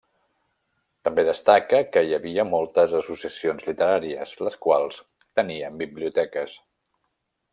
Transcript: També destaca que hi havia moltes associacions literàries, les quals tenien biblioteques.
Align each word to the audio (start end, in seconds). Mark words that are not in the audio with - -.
També 1.07 1.25
destaca 1.27 1.81
que 1.97 2.03
hi 2.07 2.15
havia 2.17 2.45
moltes 2.53 2.95
associacions 3.01 3.67
literàries, 3.69 4.33
les 4.47 4.59
quals 4.67 5.01
tenien 5.41 5.81
biblioteques. 5.85 6.57